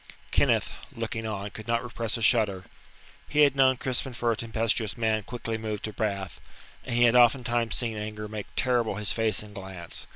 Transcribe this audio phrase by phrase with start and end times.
[0.31, 2.63] Kenneth, looking on, could not repress a shudder.
[3.29, 6.41] He had known Crispin for a tempestuous man quickly moved to wrath,
[6.83, 10.07] and he had oftentimes seen anger make terrible his face and glance.